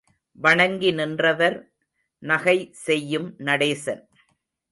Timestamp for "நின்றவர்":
0.91-1.57